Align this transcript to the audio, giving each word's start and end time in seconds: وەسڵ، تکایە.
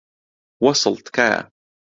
وەسڵ، 0.63 0.95
تکایە. 1.05 1.41